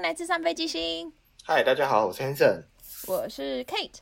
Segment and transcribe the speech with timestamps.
[0.00, 1.12] 迎来自三杯鸡星。
[1.44, 2.62] 嗨，大家好，我是 Hanson，
[3.06, 3.98] 我是 Kate。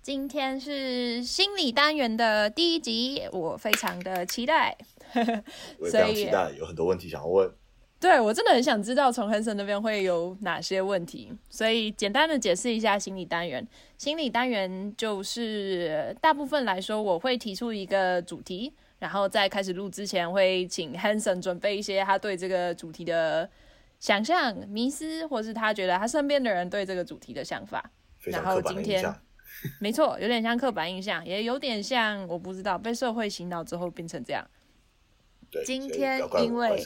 [0.00, 4.74] 今天是心理单元的第一集，我非常的期待。
[5.78, 7.52] 我也非常期待，有很多问题想要问。
[8.00, 13.68] 对我真的很想知道从 Hanson 那边会有哪些问题，所以简单的解释一下心理单元。
[13.98, 23.48] 心理单元就是大部分来说，我会提出一个主题，然后在开始录之前，会请 Hanson 准备一些他对这个主题的
[24.02, 27.88] 想象、迷失，或是他觉得他身边的人对这个主题的想法。
[28.24, 29.14] 然后今天，
[29.78, 34.44] 没错，有点像刻板印象，也有点像我不知道被社会洗脑之后变成这样。
[35.64, 36.84] 今天因为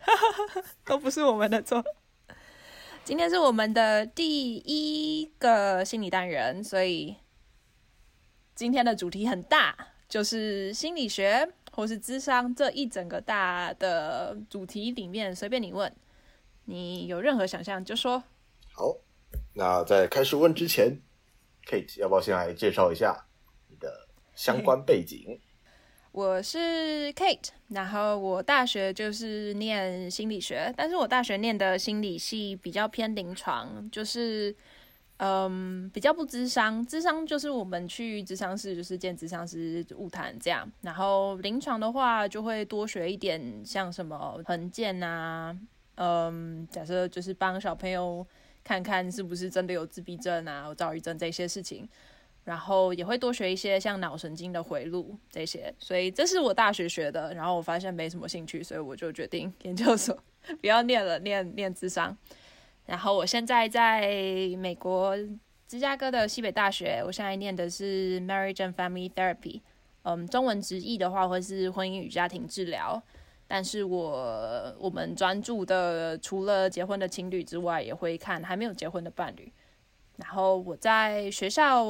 [0.84, 1.82] 都不是我们的错。
[3.04, 7.16] 今天是我们的第一个心理单元，所以
[8.54, 9.74] 今天的主题很大，
[10.06, 15.90] 就是心理学或是智商这一整个大的主题里面，随便你问，
[16.68, 18.22] 你有任何想象就说。
[18.74, 18.94] 好，
[19.54, 21.00] 那在开始问之前
[21.66, 23.24] ，Kate 要不要先来介绍一下
[23.70, 25.40] 你的相关背景？
[26.12, 34.54] 我是 Kate，然后我大学就是念心理学，但是我大学念的心理系比较偏临床，就是
[35.16, 45.56] 嗯比较不智商，智商就是我们去智商室就是见智商师误谈这样，然后临床的话就会多学一点像什么横见啊，
[45.98, 48.26] 嗯假设就是帮小朋友
[48.64, 51.88] 看看是不是真的有自闭症啊、有躁郁症这些事情。
[52.44, 57.34] 然后也会多学一些像脑神经的回路这些，所以这是我大学学的。
[57.34, 60.18] 然后我发现没什么兴趣，所以我就决定研究所
[60.58, 62.16] 不要念了，念念智商。
[62.86, 64.08] 然后我现在在
[64.56, 65.14] 美国
[65.66, 69.60] 芝加哥的西北大学，我现在念的是 Marriage and Family Therapy，
[70.04, 73.02] 嗯，中文直译的话会是婚姻与家庭治疗。
[73.48, 79.50] 但是我我们专注的除了结婚的情侣之外，也会看还没有结婚的伴侣。
[80.18, 81.84] 然后我在学校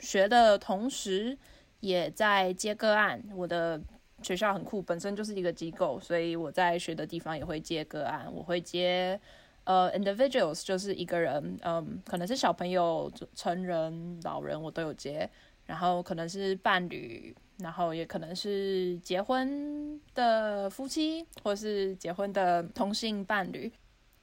[0.00, 1.38] 学的同时，
[1.80, 3.22] 也在接个案。
[3.34, 3.80] 我的
[4.22, 8.26] 学校很酷，本身就是一个机构，所以我在学的地方也会接个案。
[8.32, 9.20] 我会接
[9.64, 15.30] 呃 individuals，就是一个人，嗯，可能是小朋友、成人、老人，我都有接。
[15.66, 23.70] 然后可能是伴侣，然后也可能是结婚的夫妻，或是结婚的同性伴侣。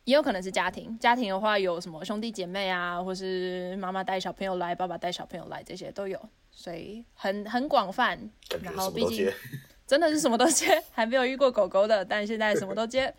[0.05, 6.19] 也有可能是家庭，家庭的话有什么兄弟姐妹啊，或是妈妈带小朋友来，爸爸带小朋友来，这些都有，
[6.51, 8.19] 所以很很广泛。
[8.61, 9.31] 然后毕竟
[9.87, 13.13] 真的是什么都接，还没有遇过狗狗的，但现在什么都接。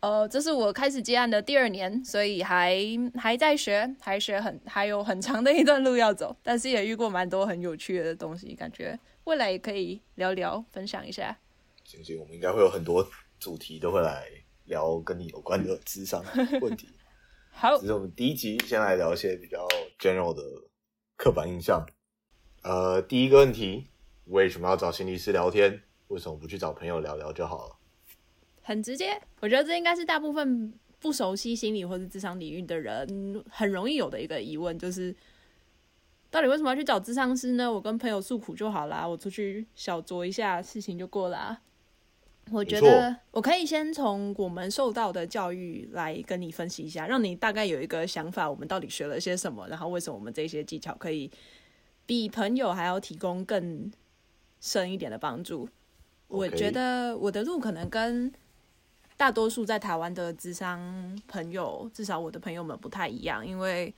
[0.00, 2.78] 呃，这是我开始接案的第二年，所以还
[3.16, 8.96] 还在学，还学很还有很长的一段路要走，但是也遇过蛮多很有趣的东西，感觉
[9.28, 11.38] 未来也可以聊聊分享一下。
[11.84, 13.06] 行行，我们应该会有很多
[13.38, 14.26] 主题都会来。
[14.68, 16.22] 聊跟你有关的智商
[16.60, 16.90] 问题。
[17.50, 19.66] 好，这是我们第一集，先来聊一些比较
[19.98, 20.42] general 的
[21.16, 21.86] 刻板印象。
[22.64, 23.86] 呃，第一个问题，
[24.26, 25.82] 为什么要找心理师聊天？
[26.08, 27.76] 为什么不去找朋友聊聊就好了？
[28.60, 35.16] 很直接，我觉得这应该是大部分不熟悉心理或者智商领域的人很容易有的一个疑问，就是
[36.30, 37.72] 到底为什么要去找智商师呢？
[37.72, 41.58] 我跟朋友诉苦就好啦，我出去小酌一下，事情就过了。
[42.50, 51.30] 我觉得我可以先从我们受到的教育来跟你分析一下，让你大概有一个想法，我们到底学了些什么，然后为什么我们这些技巧可以
[52.06, 53.92] 比朋友还要提供更
[54.60, 55.68] 深一点的帮助。
[56.26, 58.32] 我觉得我的路可能跟
[59.16, 63.94] 大多数在台湾的智商朋友，至少我的朋友们不太一样，因为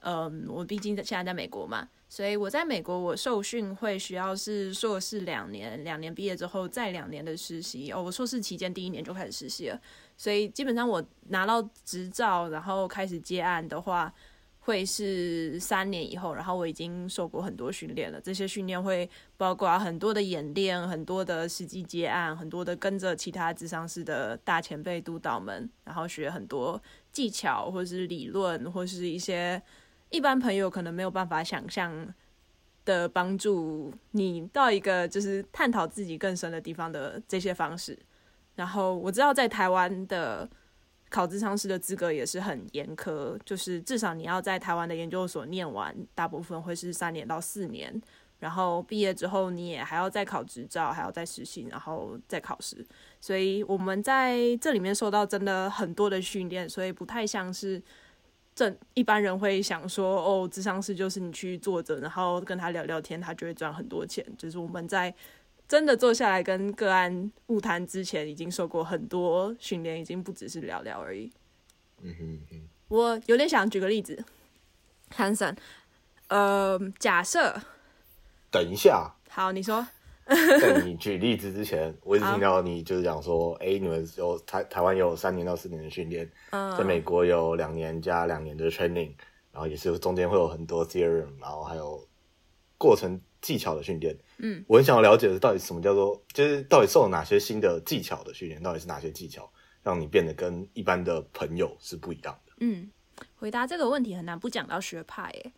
[0.00, 1.88] 嗯，我毕竟现在在美国嘛。
[2.10, 7.92] 所以我在美国，我受训会需要是硕士两年，两年毕业之后再两年的实习。
[7.92, 9.78] 哦，我硕士期间第一年就开始实习了，
[10.16, 14.10] 所以基本上我拿到执照，然后开始接案的话，
[14.60, 16.32] 会是三年以后。
[16.32, 19.06] 然后我已经受过很多训练了，这些训练会
[19.36, 26.80] 包括很多的演练，很多的实际接案，很多的跟着其他智商师的大前辈督导们，然后学很多
[27.12, 29.62] 技巧，或是理论，或是一些。
[30.10, 32.14] 一般朋友可能没有办法想象
[32.84, 37.98] 的帮助你到一个就是探讨自己更深的地方的这些方式。
[38.54, 40.48] 然后我知道在台湾的
[41.10, 48.00] 考智商师的资格也是很严苛，就是至少你要在台湾的研究所念完，大部分会是三年到四年。
[48.38, 52.82] 然后毕业之后你也还要再考执照，还要再实习，然后再考试。
[53.20, 57.82] 所以我们在这里面受到真的很多的训练，所以不太像是。
[58.58, 64.26] 正一般人会想说，哦，智商师就是你去坐着，然后跟他聊聊天，他就会赚很多钱。
[64.36, 65.14] 就是我们在
[65.68, 71.30] 真的坐下来跟个案晤谈之前，已经受过很多训练，已经不只是聊聊而已。
[72.02, 74.24] 嗯哼嗯，我有点想举个例子
[75.14, 75.56] ，Hanson，
[76.26, 77.62] 呃，假设，
[78.50, 79.86] 等一下，好，你说，
[80.60, 89.14] 在你举例子之前，我一直听到你就是讲说，哎、你们有台台湾有三年到四年的训练，嗯，在美国有两年加两年的 training，
[89.50, 92.06] 然后也是中间会有很多 theorem，然后还有
[92.76, 94.14] 过程技巧的训练。
[94.36, 99.50] 嗯，我很想要了解的是，到底什么叫做，就是到底受了哪些新的技巧的训练，到底是哪些技巧
[99.82, 102.52] 让你变得跟一般的朋友是不一样的？
[102.60, 102.90] 嗯，
[103.36, 105.52] 回答这个问题很难不讲到学派，诶，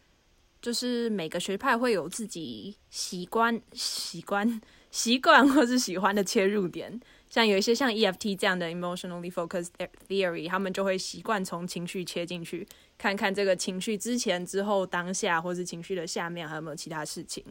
[0.61, 4.61] 就是每个学派会有自己习惯、习惯、
[4.91, 7.01] 习惯或是喜欢的切入点。
[7.29, 9.69] 像有一些像 EFT 这样的 emotionally focused
[10.09, 12.67] theory，他们就会习惯从情绪切进去，
[12.99, 17.45] 看看这个情绪之前、之后、当下，或是情绪的下面还有没有其他事情。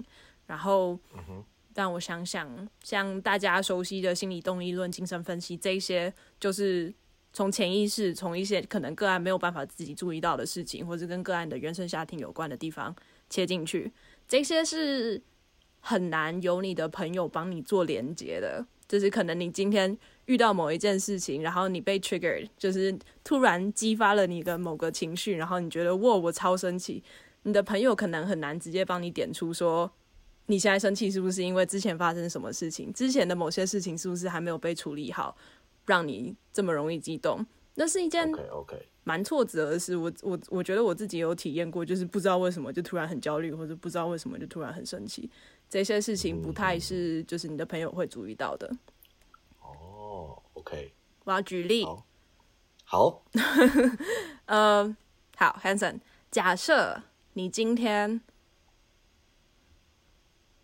[0.48, 1.00] 然后，
[1.76, 6.94] 让我想想，像大家熟悉的心理动力论、精神分析这一些，就是
[7.32, 12.96] 从潜意识，从一些可能个案没有办法自己注意到的事情，或者跟个案的原生家庭有关的地方
[13.30, 13.92] 切进去，
[14.28, 15.22] 这些是
[15.80, 18.66] 很难由你的朋友帮你做连接的。
[18.88, 19.96] 就是可能你今天
[20.26, 27.04] 遇到某一件事情，然后你被 trigger，就是突然激发了你的某个情绪，然后你觉得哇，我超生气，
[27.44, 29.92] 你的朋友可能很难直接帮你点出说。
[30.48, 32.92] 你现在生气是不是因为之前发生什么事情？
[32.92, 35.38] 之前的某些事情是不是还没有被处理好，
[35.90, 37.44] 让你这么容易激动？
[37.74, 39.98] 那是一件 OK OK，蛮挫折的事。
[39.98, 45.30] 我我我觉得我自己有体验过，就是不知道为什么就突然很焦虑，或者不知道为什么就突然很生气。
[45.68, 48.72] 这些事情不太是就是你的朋友会注意到的。
[49.62, 50.94] 哦，OK，
[51.24, 52.06] 我要举例，好，
[52.84, 53.24] 好，
[54.46, 54.96] 呃，
[55.38, 56.00] 好，Hanson，
[56.30, 57.02] 假设
[57.34, 58.22] 你今天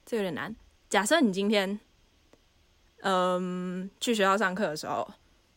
[0.06, 0.56] 这有点难。
[0.88, 1.80] 假设你今天，
[3.08, 5.08] 嗯，去学校上课的时候，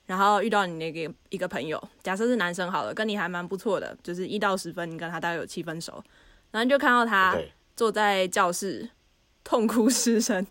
[0.05, 5.93] 然后遇到你那个一个朋友，假设是男生好了，跟你还蛮不错的，就是一到十分，你跟他大概有七分熟，
[6.51, 7.39] 然后你就看到他
[7.75, 8.91] 坐在教室
[9.43, 10.47] 痛哭失声，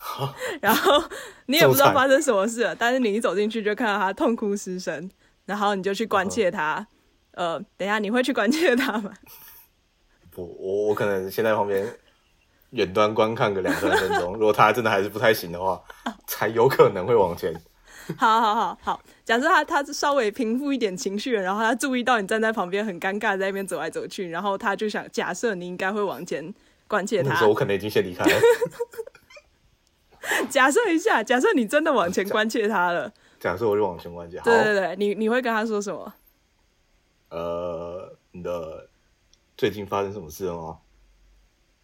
[0.60, 1.02] 然后
[1.46, 5.10] 你也不知道发生什么事了， 但是你一走进去就看到他痛哭失声，
[5.46, 6.86] 然后你就去关切他。
[7.32, 9.10] 呃，等一下，你会去关切他吗？
[10.30, 11.90] 不，我我可能先在旁边
[12.72, 15.82] 远端观看个两三分钟， 如果他真的还是不太行的话，
[16.32, 17.54] 才有可能会往前。
[18.16, 26.52] 好好好好，假设他他稍微平复一点情绪了，然后他注意到你站在旁边很尴尬，在那边走来走去，然后他就想假设你应该会往前
[26.88, 28.40] 关切他那时候，我可能已经先离开了。
[30.50, 36.12] 假设一下，假设你真的往前关切他了，假设我就往前关节，好，对对对，你你会跟他说什么？
[37.28, 38.88] 呃，你的
[39.56, 40.78] 最近发生什么事了吗？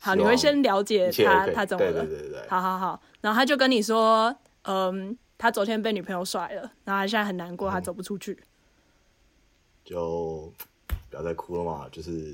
[0.01, 2.09] 好，你会先了解他他怎么了对对？
[2.09, 8.39] 对对对，好好好，然后他就跟你说，嗯，他昨天被女朋友甩了，然后他现在很难过，他走不出去。
[9.85, 10.53] 就
[11.11, 12.33] 不要再哭了嘛，就是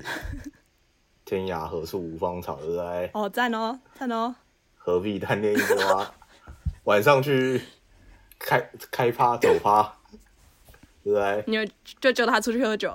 [1.25, 3.09] 天涯何处无芳草，对不对？
[3.13, 4.35] 哦，赞哦，赞哦，
[4.75, 6.13] 何必单恋一枝花？
[6.83, 7.61] 晚上去
[8.37, 9.81] 开开趴走趴，
[11.03, 11.43] 对不对？
[11.47, 12.93] 你就就叫他出去喝酒。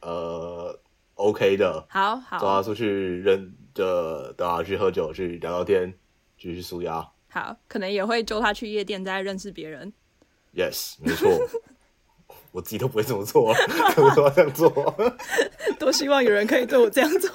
[0.00, 0.78] 呃
[1.16, 2.86] ，OK 的，好好，抓他出去
[3.20, 5.94] 认的，带他去喝酒，去聊聊天，
[6.38, 7.06] 继续舒压。
[7.28, 9.92] 好，可能也会揪他去夜店，再认识别人。
[10.54, 11.30] Yes，没错。
[12.52, 13.52] 我自己都不会这么做，
[13.94, 14.70] 可为什么要这样做？
[15.78, 17.30] 多希望有人可以对我这样做。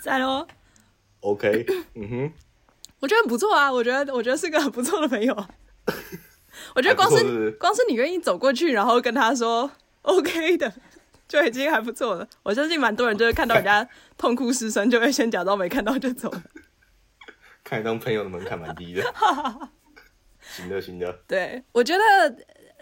[0.00, 0.46] 在喽
[1.20, 2.32] ，OK，嗯哼，
[3.00, 5.48] 我觉得很不错啊，我觉得我觉得是个很不错的朋友啊。
[6.76, 9.68] 我觉得光是是光是你愿意走过去，然后跟他说
[10.02, 10.72] OK 的，
[11.34, 12.28] 就已经还不错了。
[12.44, 13.86] 我相信蛮多人就是看到人家
[14.16, 16.42] 痛哭失声，就会先假装没看到就走了。
[17.64, 19.02] 看你当朋友的门槛蛮低的。
[20.40, 22.00] 行的，行的，对，我觉得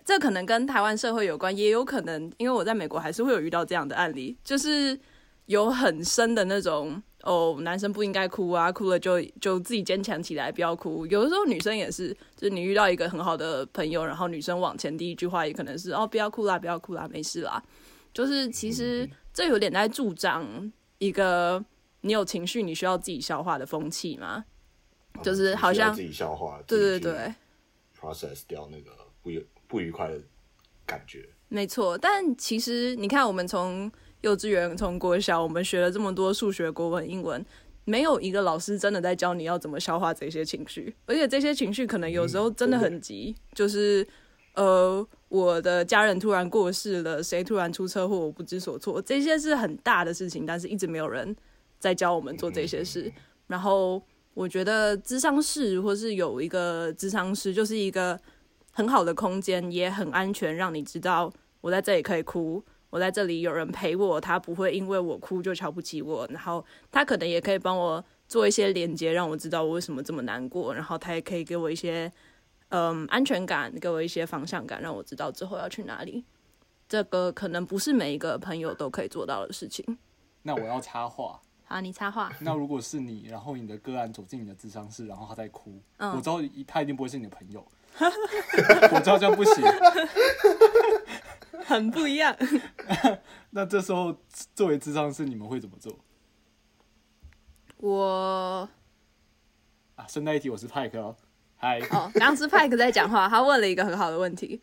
[0.05, 4.99] 这可能跟台湾社会有关，也有可能因为我在美国还是会有遇到这样的案例，就是
[5.47, 11.07] 有很深的那种哦，男生不应该哭啊，哭了就就自己坚强起来，不要哭。
[11.07, 17.63] 有的时候女生也是，就是你遇到一个很好的朋友，然后女生往前第一句话也可能是哦，不要哭啦，不要哭啦，没事啦。
[18.13, 21.65] 就是其实这有点在助长一个
[22.03, 24.45] 你有情绪你需要自己消化的风气嘛。
[25.23, 27.35] 就是好像自己消化，对对对。
[28.01, 28.91] ，process 掉那个
[29.23, 30.19] 不愉不愉快的
[30.87, 31.29] 感觉。
[31.49, 33.93] 没错，但其实你看，我们从
[34.23, 37.45] 幼稚园、从国小，我们学了这么多数学、国文、英文，
[37.85, 44.05] 没有一个老师真的在教你要怎么消化这些情绪，而且这些情绪可能有时候真的很急，就是
[44.55, 51.35] 呃，我的家人突然过世了，谁突然出车祸，我不知所措，这些是很大的事情，但是一直没有人
[51.79, 53.11] 在教我们做这些事，
[53.47, 54.03] 然后。
[54.35, 58.19] 我觉得智商室或是有一个智商师，就是一个
[58.71, 72.11] 很好的空间，也很安全，让你知道我在这里可以哭，我在这里有人陪我，他不会因为我哭就瞧不起我，然后他可能也可以帮我做一些连接，让我知道我为什么这么难过，然后他也可以给我一些
[72.75, 76.25] 嗯安全感，给我一些方向感，让我知道之后要去哪里。
[76.89, 79.99] 这个可能不是每一个朋友都可以做到的事情。
[80.43, 82.33] 那我要插话，好，你插话。
[82.41, 87.63] 那如果是你，然后你的个案走进你的智商室，然后他在哭，嗯我知道他一定不会是你的朋友，
[88.01, 89.65] 我知道这样不行。
[91.65, 92.35] 很不一样。
[93.51, 94.17] 那这时候
[94.55, 95.99] 作为智商室，你们会怎么做
[97.77, 98.69] 我
[99.95, 100.07] 啊？
[100.09, 101.15] 顺带一提，我是派克哦，
[101.65, 104.61] 嗨，哦，刚刚是派克在讲话，他问了一个很好的问题。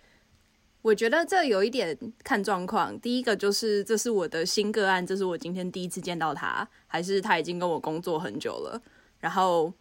[0.82, 3.00] 我觉得这有一点看状况。
[3.00, 8.82] 第一个就是这是我的新个案，这是我今天第一次见到他，还是他已经跟我工作很久了？
[9.22, 9.74] 然后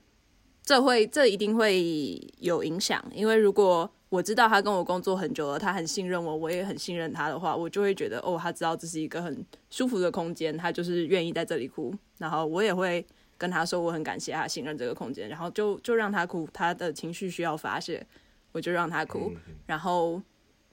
[0.62, 13.04] 这会这一定会有影响，因为如果我知道他跟我工作很久了，他很信任我，我也很信任他的话，我就会觉得哦，他知道这是一个很舒服的空间，他就是愿意在这里哭，然后我也会
[13.38, 18.04] 跟他说我很感谢他信任这个空间，然后就就让他哭，他的情绪需要发泄，
[18.52, 20.21] 我就让他哭，嗯然后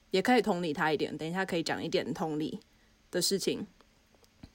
[0.09, 2.59] 也可以同理他一点，等一下可以讲一点同理
[3.11, 3.65] 的事情。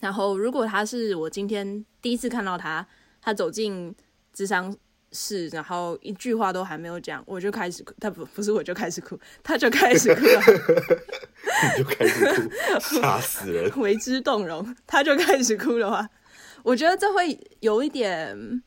[0.00, 2.86] 然后如果他是我今天第一次看到他，
[3.22, 3.94] 他走进
[4.32, 4.74] 智商
[5.12, 10.40] 室，然后一句话都还没有讲，我就开始哭，他不不是我就开始哭，他就开始哭了。
[11.76, 12.50] 你就开始哭，
[12.80, 13.70] 吓死人。
[13.78, 16.08] 为之动容，他就开始哭的话，
[16.62, 18.62] 我觉得这会有一点，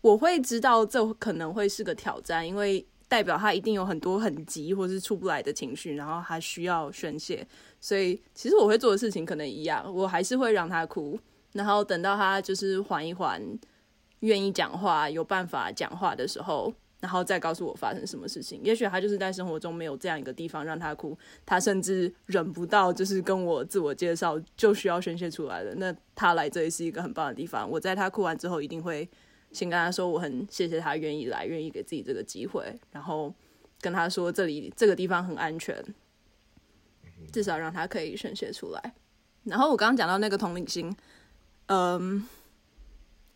[0.00, 7.46] 我会知道这可能会是个挑战，因为代表他一定有很多很急或是出不来的情绪，然后他需要宣泄，
[7.80, 11.18] 所以其实我会做的事情可能一样，我还是会让他哭，
[11.52, 13.40] 然后等到他就是缓一缓，
[14.20, 16.74] 愿意讲话，有办法讲话的时候。
[17.04, 25.74] 然后再告诉我发生什么事情，也许他就是在生活中没有这样一个地方让他哭，他甚至忍不到，就是跟我自我介绍就需要宣泄出来了。
[25.74, 27.68] 那他来这里是一个很棒的地方。
[27.68, 29.06] 我在他哭完之后，一定会
[29.52, 33.34] 先跟他说我很谢谢他愿意来，愿意给自己这个机会，然后
[33.82, 35.76] 跟他说这里这个地方很安全，
[37.30, 38.94] 至少让他可以宣泄出来。
[39.42, 40.90] 然后我刚刚讲到那个同理心，
[41.66, 42.26] 嗯，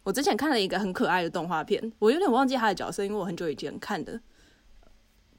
[0.03, 4.21] 我之前看了一个很可爱的动画片，我有点忘记他的角色，因为我很久以前看的。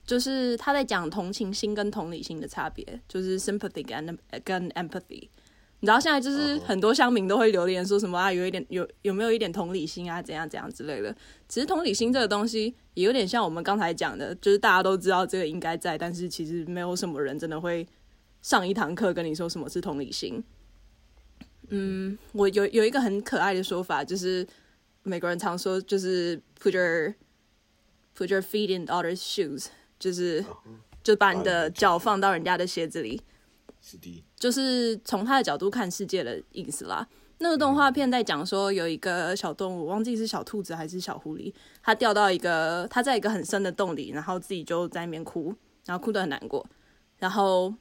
[0.05, 5.27] 就是他在讲同情心跟同理心的差别，就是 sympathy 跟跟 empathy。
[5.81, 11.15] 你知道现在就是很多乡民都会留言说什么啊，有一点有有没有一点同理心啊，怎样怎样之类的。
[11.47, 17.87] 其实同理心这个东西也有点像我们刚才讲的，就是大家都知道这个应该在，但是其实没有什么人真的会
[18.41, 20.43] 上一堂课跟你说什么是同理心。
[21.69, 24.45] 嗯，我有有一个很可爱的说法，就是
[25.03, 27.13] 美国人常说，就是 put your
[28.17, 30.43] put your feet in others' shoes，就是
[31.03, 33.21] 就把你的脚放到人家的鞋子里，
[33.81, 37.07] 是的，就是从他的角度看世界的意思啦。
[37.41, 46.67] 那个动画片在讲说，有一个小动物，忘记是小兔子还是小狐狸，它掉到一个，它在一个很深的洞里，然后自己就在那边哭，然后哭得很难过。
[47.17, 47.73] 然后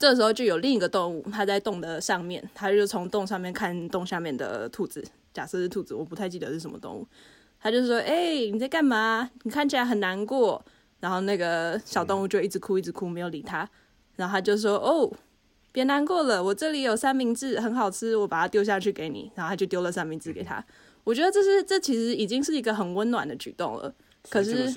[0.00, 5.04] 这时候就有另一个动物，它在洞的上面，它就从洞上面看洞下面的兔子，
[5.34, 7.06] 假设是兔子，我不太记得是什么动物。
[7.60, 9.30] 它就说：“哎、你在干嘛？
[9.42, 10.64] 你看起来很难过。”
[11.00, 13.68] 然后那个小动物就一直哭，一直哭，没有理它。
[14.16, 15.12] 然后他就说：“哦，
[15.70, 20.64] 别难过了，我这里有三明治，很好吃，我把它丢下去给你。”然后他就丢了三明治给他。
[21.04, 23.94] 我觉得这是这其实已经是一个很温暖的举动了。
[24.30, 24.72] 可是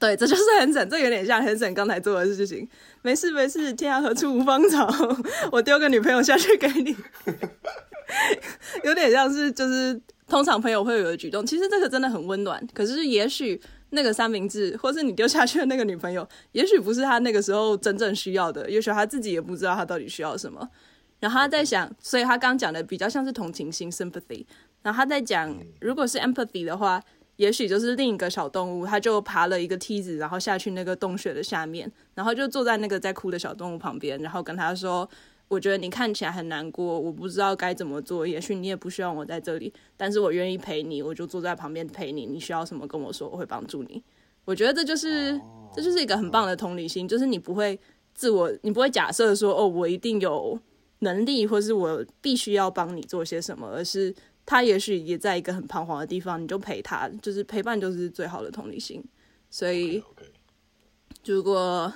[0.00, 2.66] 对，这就是很省，这有点像很省刚才做的事情。
[3.02, 4.88] 没事没事，天涯何处无芳草，
[5.52, 6.96] 我丢个女朋友下去给你，
[8.82, 11.44] 有点像是就是通常朋友会有的举动。
[11.44, 20.66] 其实这个真的很温暖，可是也许那个三明治，或是你丢下去的那个女朋友，也许不是他那个时候真正需要的，也许他自己也不知道他到底需要什么。
[21.18, 24.46] 然后他在想，所以他刚讲的比较像是同情心 （sympathy）。
[24.82, 27.02] 然后他在讲，如果是 empathy 的话，
[27.40, 35.08] 也许就是另一个小动物，它就爬了一个梯子，然后下去那个洞穴的下面，然后就坐在那个在哭的小动物旁边，然后跟他说
[35.48, 44.04] ：“我觉得你看起来很难过，我不知道该怎么做，也许你也不需要我在这里，但是我愿意陪你，我就坐在旁边陪你，你需要什么跟我说，我会帮助你。”
[44.44, 45.40] 我觉得这就是
[45.74, 47.80] 这就是一个很棒的同理心，就是你不会
[48.12, 50.60] 自我，你不会假设说：“哦，我一定有
[50.98, 54.14] 能力，或是我必须要帮你做些什么”，而是。
[54.50, 59.00] 他也许也在一个很彷徨的地方，你就陪他，就是陪伴就是最好的同理心。
[59.48, 60.02] 所以
[61.24, 61.94] 如果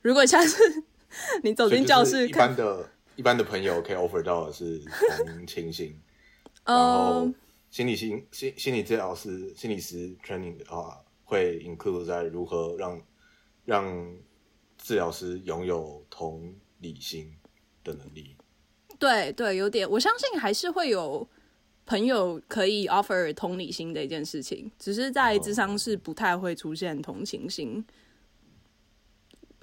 [0.00, 0.56] 如果下次
[1.44, 4.82] 你走进教室一看，般的一般的朋友可以 offer 到的是
[5.26, 6.00] 同情心，
[6.64, 7.34] 然后嗯，
[7.70, 13.02] 心理心心心理治疗师、心理师 training 的话，会 include 在如何让
[13.66, 14.16] 让
[14.78, 17.36] 治疗师拥有同理心
[17.84, 18.34] 的能力。
[18.98, 21.28] 对对，有点，我相信还是会有
[21.86, 27.84] 朋友可以 offer 同理心的一件事情，只是在智商是不太会出现同情心。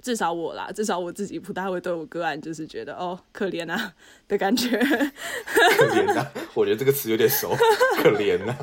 [0.00, 3.94] 至少我啦，至少我自己不太会对我个案就是觉得哦可怜啊
[4.26, 4.68] 的感觉。
[4.76, 7.54] 可怜啊， 我觉得这个词有点熟，
[8.02, 8.56] 可怜啊。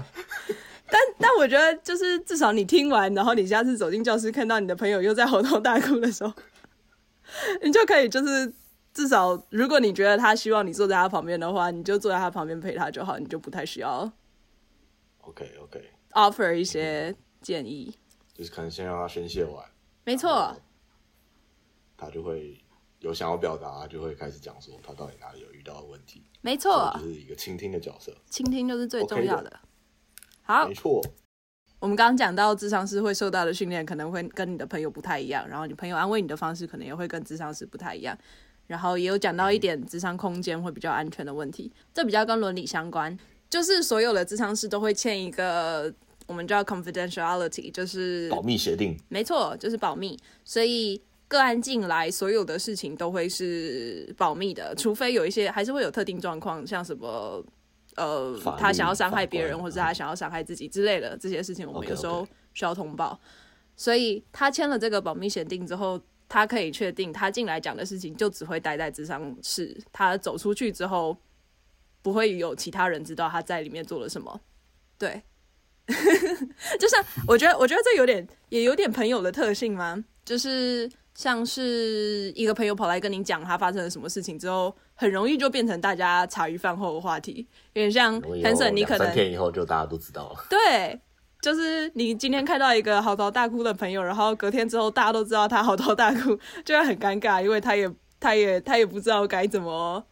[0.91, 6.33] 但但我觉得就是至少你听完，然后你下次走进教室看到你的朋友又在嚎啕大哭的时候，
[7.63, 8.51] 你就可以就是
[8.93, 14.11] 至少如果你觉得他希望你坐在他旁边的话，你就坐在他旁边陪他就好，你就不太需要
[15.21, 17.95] OK OK，offer 一些建议。
[18.33, 19.65] 就是可能先让他宣泄完，
[20.05, 20.55] 没错，
[21.97, 22.57] 他就会
[22.99, 26.23] 有想要表达，就会开始讲说他到底哪里有遇到的问题。
[26.41, 28.15] 没错就，是一个倾听的角色。
[28.29, 29.59] 倾听就是最重要的。
[30.41, 31.01] 好没，错，
[31.79, 38.17] 我们刚刚讲到智商师会受到的训练可能会跟你的朋友不太一样，然后你朋友安慰你的方式可能也会跟智商师不太一样，
[38.69, 43.17] 然后也有讲到一点智商空间会比较安全的问题，这比较跟伦理相关，
[43.49, 45.91] 就是所有的智商师都会签一个
[46.27, 48.95] 我们叫 confidentiality，就是保密协定。
[49.07, 57.43] 没错，就是保密，所以个案进来，所有的事情都会是保密的，除非有一些还是会有特定状况，像什么
[57.95, 63.19] 呃他想要伤害别人，或者他想要伤害自己之类的这些事情，我们有时候需要通报。
[63.75, 65.99] 所以他签了这个保密协定之后，
[66.29, 71.17] 他可以确定他进来讲的事情就只会待在智商室，他走出去之后
[72.01, 74.39] 不会有其他人知道他在里面做了什么。
[74.97, 75.21] 对，
[76.79, 80.05] 就像我觉得，我觉得这有点也有点朋友的特性吗？
[80.23, 90.45] 就是像是一个朋友跑来跟你讲他发生了什么事情之后，很容易就变成大家茶余饭后的话题，有点像容易 Hanson，你可能三天以后就大家都知道了。
[90.47, 90.99] 对，
[91.41, 100.05] 就是你今天看到一个嚎啕大哭的朋友，然后隔天之后大家都知道他嚎啕大哭，就会很尴尬，因为他也他也他也不知道该怎么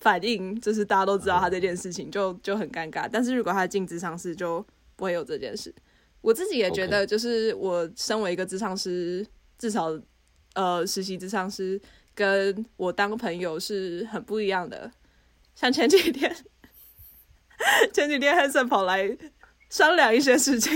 [0.00, 3.08] 反应，就是大家都知道他这件事情，就就很尴尬。
[3.10, 4.64] 但是如果他进职场室，就
[4.96, 5.74] 不会有这件事。
[6.22, 9.24] 我自己也觉得，就是我身为一个智商师，
[9.58, 9.96] 至少
[10.54, 11.80] 呃实习智商师，
[12.14, 14.90] 跟我当朋友是很不一样的。
[15.54, 16.34] 像前几天，
[17.92, 19.16] 前几天 Hanson 跑来
[19.76, 20.72] 商量一些事情，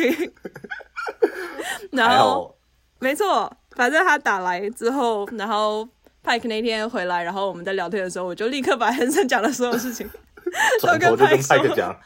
[1.93, 2.57] 然还后好
[2.99, 5.89] 没错，反正他打来之后，然后
[6.23, 10.07] Pike 那天回来，然后我们在聊天的时候，我就立刻把 Hanson 讲的所有事情。
[10.83, 11.97] 都跟派克讲，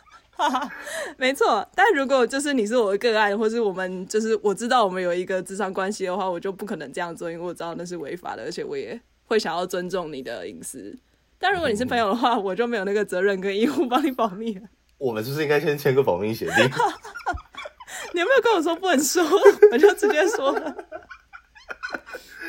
[1.19, 10.97] 没错，但如果就是你是我的个案，或是我们就是我知道我们有一个智商关系的话，我就不可能这样做，因为我知道那是违法的，而且我也会想要尊重你的隐私。
[11.39, 14.69] 但如果你是朋友的话，我就没有那个责任跟义务帮你保密了。
[14.99, 16.65] 我们是不是应该先签个保密协定？
[18.15, 19.23] 你有没有跟我说不能说？
[19.73, 20.77] 我就直接说了。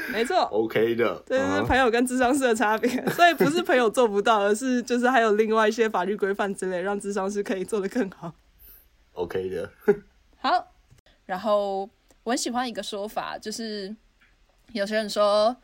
[0.10, 8.32] 没错，OK 的，这是嗯朋友跟智商师的差别，所以不是朋友做不到，而是就是还有另外一些法律规范之类，让智商师可以做得更好。
[9.14, 9.70] OK 的，
[10.38, 10.68] 好，
[11.26, 11.90] 然后
[12.24, 13.94] 我很喜欢一个说法，就是
[14.74, 15.56] 有些人说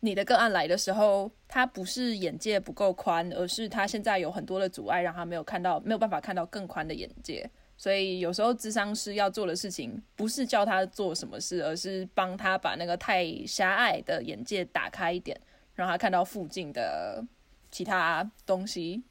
[0.00, 7.50] 你的个案来的时候，他不是眼界不够宽，而是他现在有很多的阻碍，让他没有看到，没有办法看到更宽的眼界。
[7.76, 15.40] 所以有时候智商师要做的事情，不是叫他做什么事，而是帮他把那个太狭隘的眼界打开一点，
[15.74, 17.24] 让他看到附近的
[17.70, 19.02] 其他东西。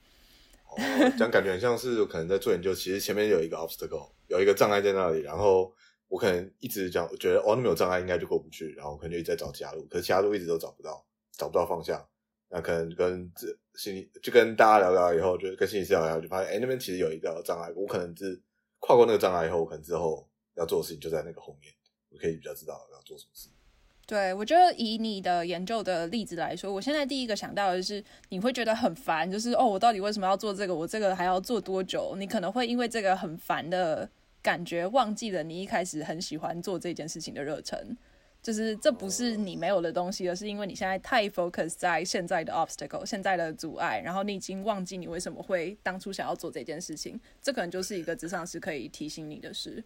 [0.70, 0.76] 哦
[1.18, 5.74] 这样感觉很像是可能在做研究，其实前面有一个 obstacle，有一个障碍在那里，然后
[6.08, 12.04] 我可能一直讲，觉得哦那没有障碍应该就过不去，然后可能就一直在找其他路，可是其他路一直都找不到，找不到方向。
[12.50, 18.42] 那可能跟这心理就跟大家聊聊以后，就跟心理师聊聊，就发现哎那边其实有一个障碍，我可能是
[18.80, 21.74] 跨过那个障碍以后，我可能之后要做的事情就在那个后面，
[22.10, 23.50] 我可以比较知道要做什么事。
[24.06, 30.74] 对，我觉得以你的研究的例子来说，我现在第一个想到的是，你会觉得很烦，就是哦，我到底为什么要做这个？
[30.74, 32.16] 我这个还要做多久？
[32.18, 34.10] 你可能会因为这个很烦的
[34.48, 37.98] 感觉，忘记了你一开始很喜欢做这件事情的热忱。
[38.42, 47.20] 就是这不是你没有的东西，而是因为你现在太 focus 在现在的 obstacle、现在的阻碍，然后你已经忘记你为什么会当初想要做这件事情。
[47.42, 49.84] 这可能就是一个职场是可以提醒你的事。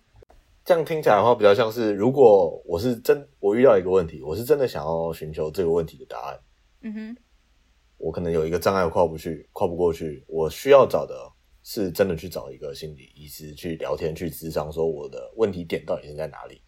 [0.64, 6.40] 这样听起来的话，比较像是如果我是真我遇到一个问题，我是真的想要寻求这个问题的答案。
[6.82, 7.18] 嗯哼，
[7.98, 11.31] 我可能有一个障碍跨不去，跨不过去，我需要找的
[11.64, 16.62] 是真的去找一个心理医师去聊天，去咨商，说我的问题点到底是在哪里，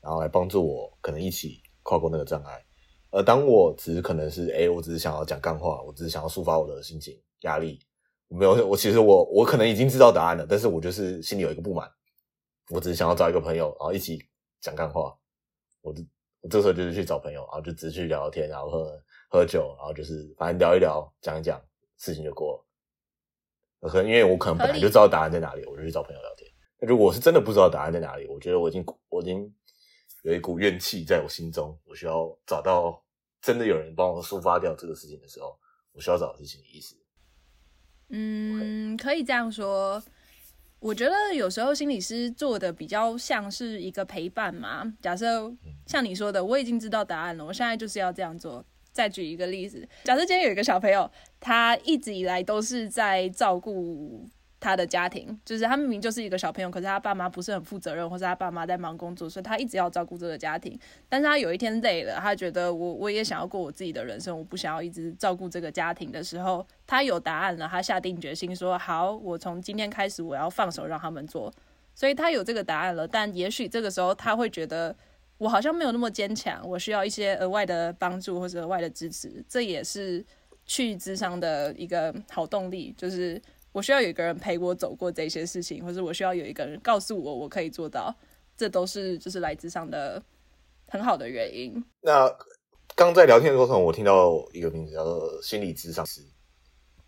[0.00, 2.64] 然后来帮助我可能一起跨过那个障碍。
[3.10, 7.78] 而当我只是可能是，哎、我只是想要讲干话，我只是想要抒发我的心情、压力，
[8.28, 11.88] 没有，我其实我我可能已经知道答案了，但是我就是心里有一个不满，
[12.70, 14.18] 我只是想要找一个朋友，然后一起
[14.60, 15.16] 讲干话，
[15.80, 16.02] 我就
[16.40, 21.62] 我这时候就是去找朋友，然后就只是去聊聊天，然后喝喝酒，然后就是反正聊一聊，讲一讲，
[21.98, 22.66] 事情就过了。
[23.88, 26.50] 可能因为我可能本来就知道答案在哪里，我就去找朋友聊天。
[26.80, 29.52] 那如果我是真的不知道答案在哪里，我觉得我已经我已经
[30.22, 33.02] 有一股怨气在我心中，我需要找到
[33.40, 35.58] 真的有人帮我抒发掉这个事情的时候，
[35.92, 36.94] 我需要找的是心理医师。
[38.10, 40.02] 嗯，可以这样说。
[40.80, 44.84] 我觉得有时候心理师做的比较像是一个陪伴嘛。
[45.00, 45.50] 假设
[45.86, 48.62] 像你说的，我已经知道答案了，我现在就是要这样做。
[48.94, 54.26] 再举一个例子，假设今天有一个小朋友，他一直以来都是在照顾。
[54.60, 60.74] 他的家庭就是他明明就是一个小朋友，可是他爸妈不是很负责任，或是他爸妈在忙工作，所以他一直要照顾这个家庭。
[61.06, 71.52] 但是他有一天累了，他觉得我我也想要过我自己的人生，我不想要一直照顾这个家庭的时候，他有答案了，他下定决心说好，我从今天开始我要放手让他们做。
[71.94, 74.96] 所以他有这个答案了，但也许这个时候他会觉得
[75.38, 79.44] 我好像没有那么坚强，我需要一些额外的帮助或者额外的支持。
[79.48, 80.24] 这也是
[80.66, 83.40] 去智商的一个好动力，就是。
[83.74, 88.14] 我需要有一个人陪我走过这些事情，或者我需要有一个人告诉我我可以做到，
[88.56, 90.22] 这都是就是来智商的
[90.86, 91.84] 很好的原因。
[92.00, 92.32] 那
[92.94, 96.20] 刚在聊天的过程，我听到一个名字叫做心理咨商师，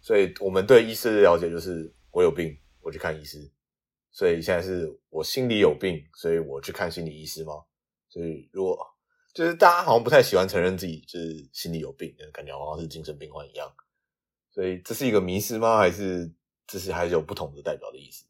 [0.00, 3.48] 所以我们对医师的了解就是我有病我去看医师，
[4.10, 7.52] 所以现在是我心里有病，所以我去看心理医师吗？
[8.16, 8.78] 所以如果
[9.34, 13.70] 就是大家好像不太喜欢承认自己就是心里有病，感觉好像是精神病患一样，
[14.50, 15.76] 所以这是一个迷失吗？
[15.76, 16.32] 还是？
[16.66, 18.24] 这是还是有不同的代表的意思。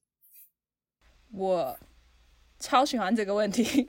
[1.31, 1.79] 我
[2.59, 3.87] 超喜欢这个问题。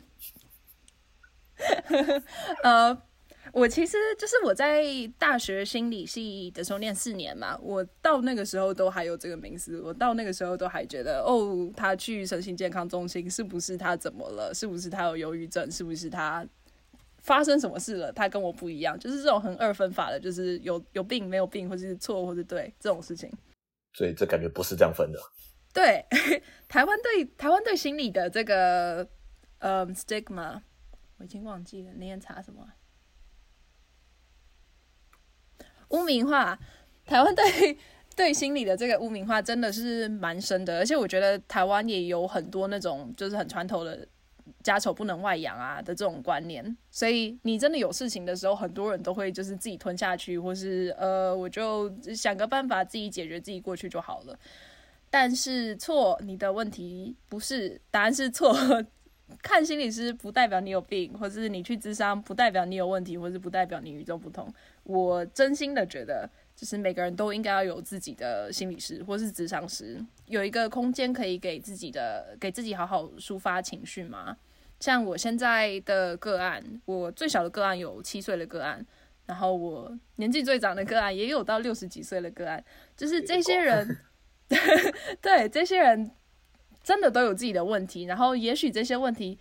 [2.62, 3.07] 呃，
[3.58, 4.84] 我其实就是我在
[5.18, 14.54] 大学心理系的时候念四年嘛，我到那个时候都还有这个名字，我到那个时候都还觉得，哦，他去身心健康中心，是不是他怎么了？
[14.54, 15.72] 是不是他有忧郁症？
[15.72, 16.46] 是不是他
[17.24, 18.12] 发生什么事了？
[18.14, 23.28] 他跟我不一样，就是这种很二分法的，就是有有病没有病，或是错或是对这种事情。
[23.94, 25.20] 所以这感觉不是这样分的。
[25.74, 26.06] 对，
[26.70, 29.08] 台湾对台湾对心理的这个
[29.58, 30.62] 呃 stigma，
[31.18, 32.64] 我已经忘记了那天查什么
[35.90, 36.58] 污名化。
[37.06, 37.78] 台湾对
[38.16, 44.08] 对心理的这个污名化真的是蛮深的，而且我觉得台湾也有很多那种就是很传统的。
[44.64, 54.38] 家丑不能外扬啊的这种观念，所以你真的有事情的时候，很多人都会就是自己吞下去，或是呃，我就想个办法自己解决，自己过去就好了。
[55.10, 58.56] 但是错，你的问题不是答案是错。
[59.44, 64.52] 看心理师不代表你有病，或是你去咨商不代表你有问题，或是不代表你与众不同。
[64.88, 74.38] 我真心的觉得，就是每个人都应该要有自己的心理师或是咨商师，有一个空间可以给自己的，给自己好好抒发情绪嘛。
[74.80, 78.86] 像我现在的个案，我最小的个案有七岁的个案，
[79.26, 82.64] 然后我年纪最长的个案也有到六十几岁的个案，
[82.96, 83.98] 就是这些人，
[85.20, 86.10] 对这些人
[86.82, 89.38] 真的都有自己的问题，然后也许这些问题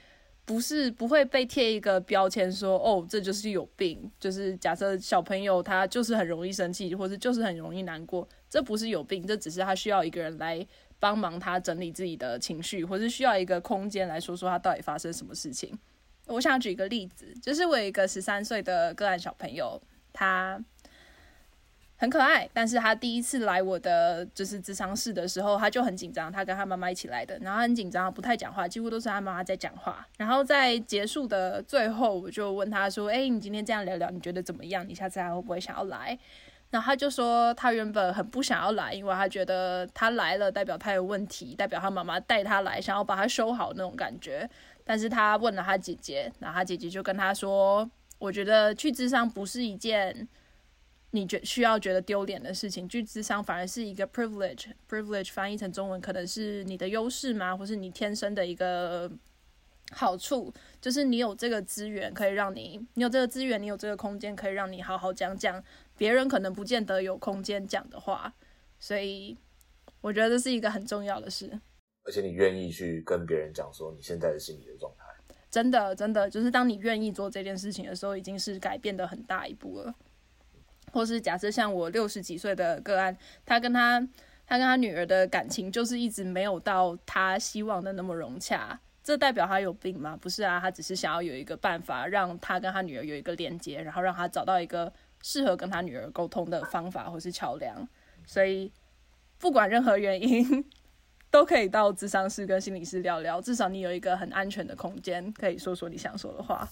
[0.46, 10.66] 不是不会被贴一个标签说哦，这就是有病，就是假设小朋友他就是很容易生气，或者就是很容易难过，这不是有病，这只是他需要一个人来。
[10.98, 15.78] 帮忙他整理自己的情绪，或是需要一个空间来说说他到底发生什么事情。
[16.24, 19.78] 我想举一个例子，就是我有一个十三岁的个案小朋友，
[20.10, 20.58] 他
[21.98, 26.30] 很可爱，但是他第一次来我的就是智商室的时候，他就很紧张。
[26.30, 30.06] 他跟他妈妈一起来的，然后很紧张，不太讲话，几乎都是他妈妈在讲话。
[30.18, 34.86] 然后在结束的最后，我就问他说：“哎，你今天这样聊聊，你觉得怎么样？
[34.86, 36.18] 你下次还会不会想要来？”
[36.68, 44.46] 然后他就说，他原本很不想要来，因为他觉得他来了代表他有问题，代表他妈妈带他来，想要把他修好那种感觉。
[44.84, 50.28] 但是他问了他姐姐，然后他姐姐就跟他说：“我觉得去智商不是一件
[51.10, 54.66] 你觉需要觉得丢脸的事情，去智商反而是一个 privilege。
[54.88, 57.56] privilege 翻译成中文可能是你的优势吗？
[57.56, 59.10] 或是你天生的一个
[59.92, 65.62] 好处，就是你有这个资源可以让你，你有这个资源，你有这个空间可以让你好好讲讲。”
[65.98, 68.30] 别人可能不见得有空间讲的话，
[68.78, 69.34] 所以
[70.02, 71.58] 我觉得这是一个很重要的事。
[72.04, 75.06] 而且你愿意去跟别人讲说你现在的心理的状态，
[75.50, 79.94] 真的真的就是当你愿意做这件事情的时候，已经是改变的很大一步了。
[80.96, 84.00] 或是假设像我六十几岁的个案，他跟他
[84.46, 90.16] 他跟他女儿的感情就是一直没有到他希望的那么融洽，这代表他有病吗？
[90.20, 94.92] 不是啊，他只是想要有一个办法让他跟他女儿有一个连接，然后让他找到一个。
[95.22, 97.88] 适合跟他女儿沟通的方法或是桥梁，
[98.26, 98.70] 所以
[99.38, 100.64] 不管任何原因，
[101.32, 106.68] 都可以到智商室跟心理师聊聊，至少你有一个很安全的空间，可以说说你想说的话。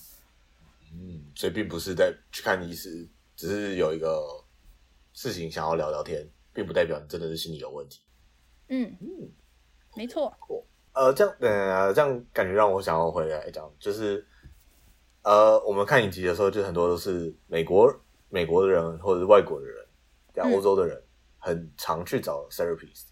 [0.92, 3.08] 嗯，所以并不是在去看医师，
[3.44, 4.42] 只是有一个
[5.12, 8.00] 事情想要聊聊天，并不代表你真的是心理有问题。
[8.68, 8.96] 嗯，
[9.94, 10.34] 没错。
[10.94, 14.26] 呃，这样呃，这样感觉让我想要回来讲，就是
[15.24, 17.94] 呃，我们看影集的时候，就很多都是美国
[18.30, 19.86] 美国的人或者是外国的人，
[20.34, 21.02] 像欧洲的人，
[21.36, 23.08] 很常去找 therapist。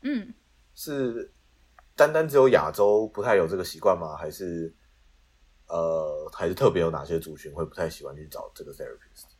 [0.00, 0.32] 嗯，
[0.74, 1.30] 是
[1.94, 4.16] 单单只有亚洲不太有这个习惯吗？
[4.16, 4.74] 还是
[5.68, 9.35] 呃，还是特别有哪些族群会不太喜欢去找这个 therapist？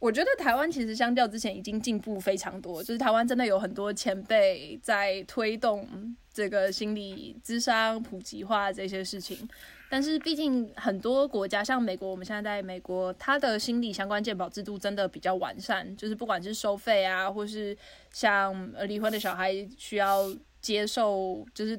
[0.00, 5.86] 我觉得台湾其实相较之前已经进步非常多，就是台湾真的有很多前辈在推动
[6.32, 9.46] 这个心理智商普及化这些事情。
[9.90, 17.76] 但是毕竟很多国家，像美国，我们现在在美国，它的心理相关健保制度真的比较完善，就是不管是收费啊，或是
[18.10, 21.78] 像呃离婚的小孩需要接受，就是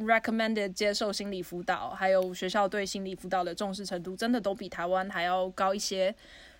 [0.00, 6.14] recommended 接受心理辅导，还有学校对心理辅导的重视程度，真的都比台湾还要高一些。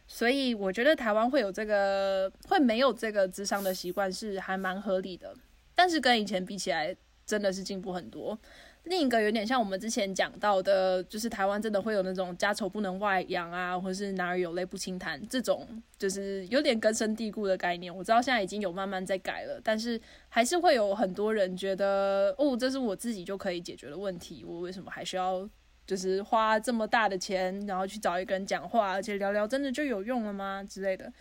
[0.07, 5.35] 所以我觉得台湾会有这个会没有这个智商的习惯是还蛮合理的，
[5.75, 8.39] 但是跟以前比起来真的是进步很多。
[8.85, 15.67] 另一个有点像我们之前讲到的，就是台湾真的会有那种家丑不能外扬啊，或是哪儿有泪不轻弹这种，
[15.99, 17.95] 就是有点根深蒂固的概念。
[17.97, 25.49] 我知道现在已经有慢慢在改了，但是还是会有很多人觉得，哦，这是我自己就可以解决的问题，我为什么还需要？
[25.87, 31.13] 就是花这么大的钱，然后去找一个人讲话，而且聊聊真的就有用了吗之类的？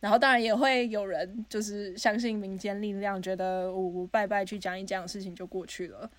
[0.00, 6.10] 然后当然也会有人就是相信民间力量，觉得我拜拜去讲一讲，事情就过去了。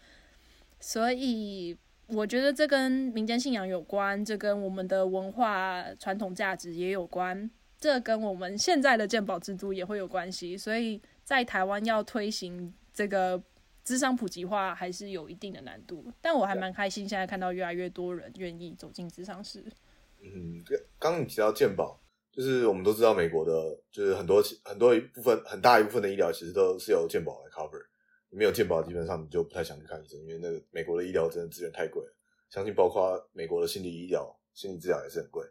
[0.79, 1.75] 所以
[2.07, 7.49] 我觉得这跟民间信仰有关，这跟我们的文化传统价值也有关，
[7.79, 10.57] 这跟我们现在的鉴宝制度也会有关系。
[10.57, 13.41] 所以在台湾要推行这个。
[13.89, 19.65] 智商普及化还是有一定的难度，但我还蛮开心，现在看到越来越多人愿意走进智商室。
[20.21, 20.63] 嗯，
[20.99, 21.99] 刚刚你提到健保，
[22.31, 23.51] 就是我们都知道美国的，
[23.91, 27.83] 就是很多很多一部分很大一部分的医疗其实都是由健保来 cover，
[28.29, 32.13] 没有健保基本上你就不太想去看医生，因为那个美国的医疗真的资源太贵了，
[32.47, 35.43] 相信包括美国的心理医疗、心理治疗也是很贵。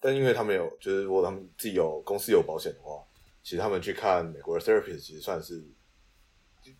[0.00, 3.06] 但因为他们有，就是如果他们自己有公司有保险的话，
[3.44, 5.64] 其实他们去看美国的 therapist 其实算是。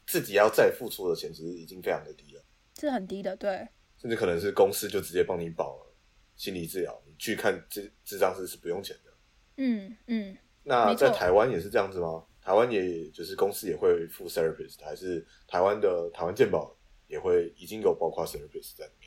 [0.07, 2.43] 自己要再付出的钱其实已经非常的低了，
[2.79, 3.69] 是很低的，对。
[3.97, 5.95] 甚至可能是公司就直接帮你保了
[6.37, 9.13] 心理治疗，你去看智智障师是不用钱的。
[9.57, 10.37] 嗯嗯。
[10.63, 12.25] 那在台湾也是这样子吗？
[12.41, 19.04] 台湾也就是公司也会付 therapist，还是台湾的台湾健保也会已经有包括 therapist 在里面？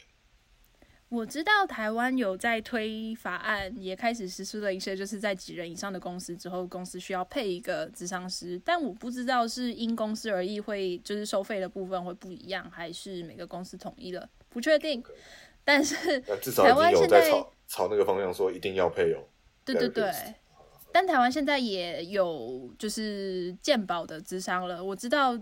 [1.10, 15.02] 我知道台湾有在推法案，也开始实施了一些，就是在几人以上的公司之后，公司需要配一个智商师，但我不知道是因公司而异，会就是收费的部分会不一样，还是每个公司统一了，不确定。
[15.64, 17.32] 但是台湾现在
[17.68, 19.28] 朝那个方向说一定要配有，
[19.64, 20.12] 对对对。
[20.92, 25.38] 但台湾现在也有就是健保的智商了，我知道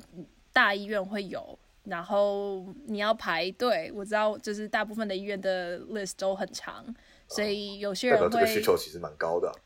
[0.54, 1.58] 大医院会有。
[1.86, 6.86] 然后你要排队，我知道，就是大部分的医院的 list 都很长，
[7.28, 8.30] 所以有些人会。
[8.30, 9.52] 这个需求其实蛮高的。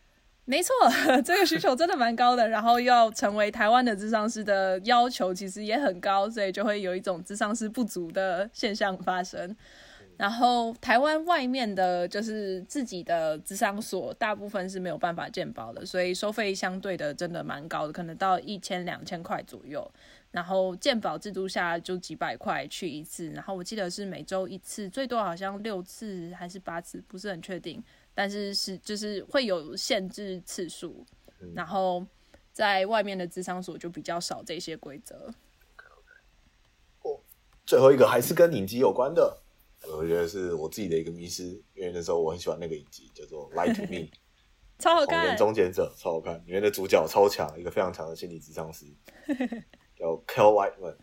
[0.45, 0.73] 没错，
[1.23, 2.49] 这个需求真的蛮高的。
[2.49, 9.55] 然后要成为台湾的智商师的要求其实也很高，所以就会有一种智商师不足的现象发生。
[10.19, 19.89] 然后台湾外面的，就是自己的智商所，大部分是没有办法鉴保的，所以收费相对的真的蛮高的，可能到一千两千块左右。
[20.31, 27.81] 然后鉴保制度下就几百块去一次，然后我记得是每周一次，最多好像六次还是八次，不是很确定，
[28.13, 31.05] 但是是就是会有限制次数。
[31.55, 32.05] 然后
[32.51, 35.33] 在外面的智商所就比较少这些规则。
[37.03, 37.17] 哦，
[37.65, 39.37] 最后一个还是跟影集有关的，
[39.87, 44.07] 我觉得是我自己的一个迷失，因为那时候我很喜欢那个影集叫做《Lie to Me
[44.77, 48.85] 》，超好看，《终结者》超好看，里面的主角超强，一个非常强的心理智商师。
[49.97, 50.97] 叫 Kel Whiteman，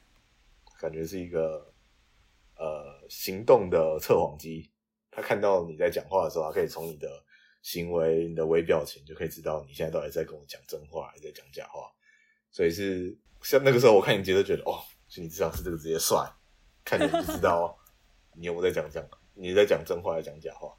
[0.81, 1.73] 感觉是一个
[2.57, 4.71] 呃行动的测谎机。
[5.11, 7.09] 他看到你在讲话的时候，他可以从你的
[7.62, 11.91] 行为、你的微表情，就可以知道你现在到底在跟我讲真话还是在讲假话。
[12.51, 16.27] 所以是像那个时候，我看影集都觉得哦，心理智商是这个职业帅，
[16.85, 17.79] 看你就知道
[18.38, 20.72] 你有没有在讲讲，你在讲真话还是讲假话。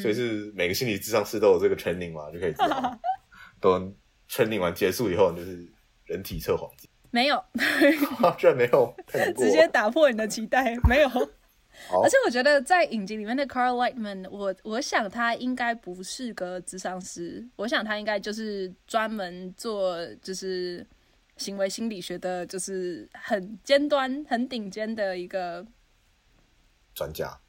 [0.00, 2.98] 所以是每个心理智商师都有这个 training 嘛，就可以知道。
[3.60, 3.94] 等
[4.28, 5.68] training 完结束以后，就是
[6.04, 6.88] 人体测谎机。
[7.10, 7.44] 没有，
[8.38, 8.94] 居然没有，
[9.36, 11.08] 直接打破你的期待，没有。
[11.08, 20.86] 而且我觉得在影集里面的 Carl Lightman，我我想他应该不是个智商师，我想他应该就是专门做就是
[21.38, 25.66] 行为心理学的，就是很尖端、很顶尖的一个
[26.94, 27.40] 专家，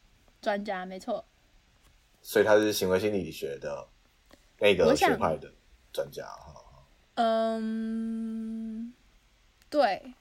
[0.41, 1.25] 专家，没错。
[2.21, 3.87] 所以他是行为心理学的
[4.59, 5.51] 那个学派的
[5.91, 6.85] 专家哈。
[7.15, 8.93] 嗯，
[9.69, 10.13] 对，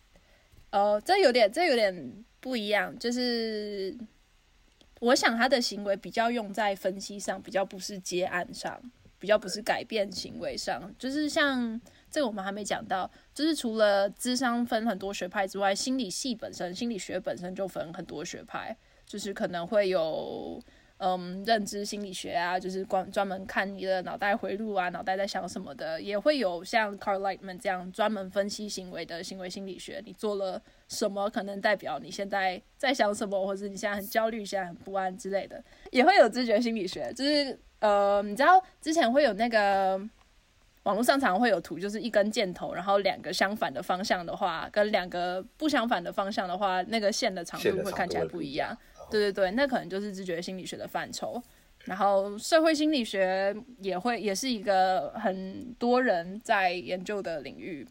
[0.70, 3.96] 哦，这有点，这有点不一样，就是
[5.00, 8.82] 我想他的行为比较用在分析上，比较不是接案上，
[9.18, 11.80] 比较不是改变行为上，就是像
[12.10, 18.76] 这个我们还没讲到，就是除了智商分很多学派之外，心理系本身，心理学本身就分很多学派，
[19.12, 20.58] 就是可能会有。
[21.04, 30.00] 嗯，认知心理学啊，就是专专门看你的脑袋回路啊，脑袋在想什么的，也会有像 Carl Lightman 这样专门分析行为的行为心理学。
[30.06, 35.60] 你做了什么，可能代表你现在在想什么，或者你现在很焦虑，现在很不安之类的。
[35.90, 40.00] 也会有知觉心理学，就是呃，你知道之前会有那个
[40.84, 48.76] 网络上常会有图，就是一根箭头，然后两个相反的方向的话，跟两个不相反的方向的话，那个线的长度会看起来不一样。
[49.12, 51.40] 对对对，那可能就是知觉心理学的范畴。
[51.84, 57.84] 然后社会心理学也会也是一个很多人在研究的领域，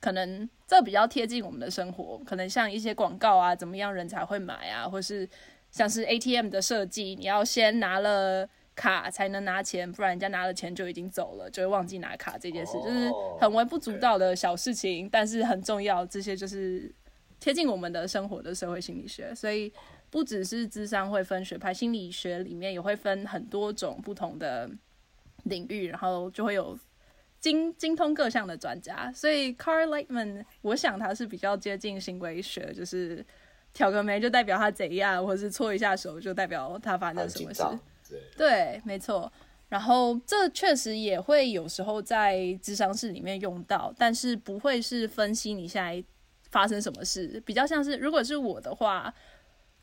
[0.00, 5.28] 可能这比较贴近我们的生活，可能像一些广告啊，怎么样人才会买啊，或是
[5.70, 16.90] 像是 ATM 的设计，你要先拿了卡才能拿钱，不然人家拿了钱就已经走了，就会忘记拿卡这件事，就是很微不足道的小事情，但是很重要，这些就是
[17.38, 19.70] 贴近我们的生活的社会心理学，所以。
[20.14, 24.70] 不只是智商会分学派，心理学里面也会分很多种不同的
[25.46, 26.78] 领域，然后就会有
[27.40, 29.10] 精精通各项的专家。
[29.12, 33.26] 所以 Carl Lightman，我想他是比较接近行为学，就是
[33.72, 37.64] 挑个眉就代表他怎样，或是搓一下手就代表他发生什么事。
[38.36, 39.32] 对，没错。
[39.68, 46.04] 然后这确实也会有时候在智商室里面用到，但是不会是分析你现在
[46.52, 49.12] 发生什么事，比较像是如果是我的话。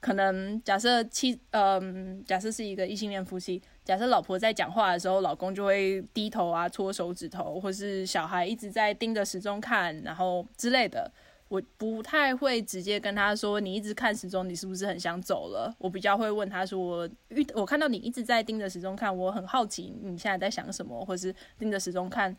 [0.02, 11.10] 可能假设妻，嗯，假设是一个异性恋夫妻，假设老婆在讲话的时候，老公就会低头啊，搓手指头，或是小孩一直在盯着时钟看，然后之类的，
[11.48, 15.72] 我不太会直接跟他说，你一直看时钟，你是不是很想走了？
[15.78, 22.36] 我比较会问他说，我遇我看到你一直在盯着时钟看，我很好奇你现在在想什么，或是盯着时钟看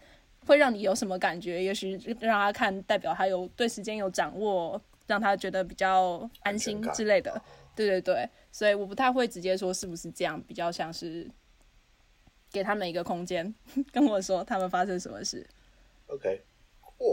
[0.46, 1.62] 会让你有什么感觉？
[1.62, 4.82] 也许让他看，代表他有对时间有掌握。
[5.12, 7.38] 让他觉得比较安心之类的，
[7.76, 11.30] 对对对，所以我不太会直接说是不是这样，比较像是
[12.50, 13.54] 给他们一个空间，
[13.92, 15.46] 跟我说他们发生什么事。
[16.06, 16.40] OK，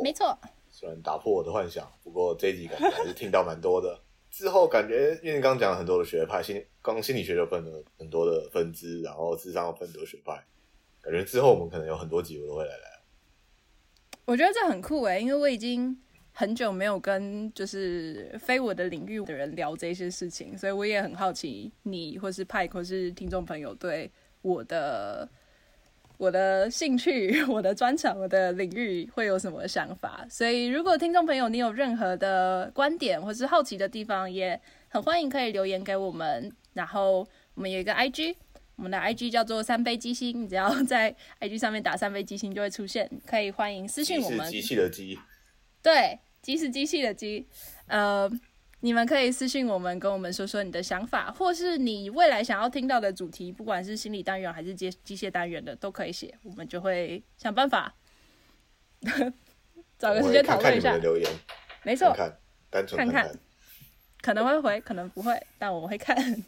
[0.02, 4.00] 没错，虽然打破我的幻想，不过这一集感觉还是听到蛮多的。
[4.32, 10.42] 之后感觉，因为你刚刚讲了很多的学派，心刚心理学就分了很多的分支，然后智商又分很多学派，
[11.02, 13.02] 感觉之后我们可能有很多集我都会来来。
[14.24, 16.02] 我觉得这很酷诶，因为我已经。
[16.39, 24.10] 很久没有跟就是非我的领域的人聊这些事情，所以我也很好奇你或是派或是听众朋友对
[24.41, 25.28] 我的
[26.15, 30.25] 我的兴趣、 我的专长、我的领域会有什么想法。
[30.30, 36.49] 所以如果听众朋友你有任何的观点或是好奇的地方，也很欢迎可以留言给我们。
[36.71, 38.34] 然后我们有一个 IG，
[38.78, 44.45] 我们的 IG 叫做三杯鸡心，你只要 在 IG 上面打三杯鸡心就会出现，可以欢迎私信我们。
[44.45, 45.19] 是机器的机，
[45.84, 46.17] 对。
[46.41, 47.45] 机是机器的机，
[47.88, 48.30] 呃，
[48.82, 57.93] 你们可以私信我们，跟我们说说你的想法，或是你未来想要听到的主题，不管是心理单元还是机机械单元的，都可以写，我们就会想办法
[59.99, 60.95] 找个时间讨论一下。
[60.97, 61.30] 留言，
[61.84, 62.38] 没错，看
[62.69, 63.39] 单纯看看，
[64.21, 66.43] 可能会回，可能不会，但我会看。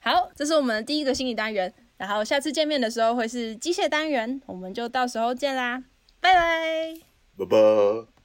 [0.00, 5.84] 好，这是我们的第一个心理单元，然后下次见面的时候会是机械单元，我们就到时候见啦，
[6.20, 6.94] 拜拜，
[7.36, 8.17] 拜拜。